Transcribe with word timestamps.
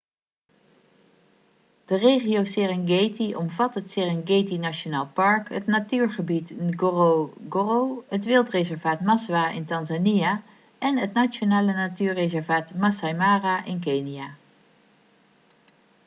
de 1.89 1.95
regio 1.97 2.45
serengeti 2.45 3.33
omvat 3.35 3.73
het 3.75 3.91
serengeti 3.91 4.57
nationaal 4.57 5.07
park 5.13 5.49
het 5.49 5.65
natuurgebied 5.65 6.49
ngorongoro 6.49 8.03
het 8.09 8.23
wildreservaat 8.25 9.01
maswa 9.09 9.45
in 9.49 9.65
tanzania 9.65 10.43
en 10.77 10.97
het 10.97 11.13
nationale 11.13 11.73
natuurreservaat 11.73 12.67
masai 12.75 13.13
mara 13.13 13.63
in 13.63 13.79
kenia 13.79 14.29